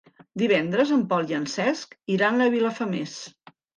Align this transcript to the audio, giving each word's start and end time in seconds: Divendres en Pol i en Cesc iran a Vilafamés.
Divendres 0.41 0.93
en 0.95 1.03
Pol 1.11 1.29
i 1.33 1.37
en 1.41 1.45
Cesc 1.57 1.93
iran 2.17 2.45
a 2.47 2.49
Vilafamés. 2.57 3.15